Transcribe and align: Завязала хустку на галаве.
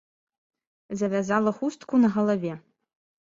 Завязала 1.01 1.53
хустку 1.59 1.93
на 2.05 2.09
галаве. 2.17 2.53